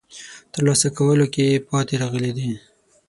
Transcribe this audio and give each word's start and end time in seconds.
ترلاسه 0.53 0.87
کولو 0.97 1.25
کې 1.33 1.63
پاتې 1.69 1.93
راغلي 2.01 2.31
دي. 2.37 2.49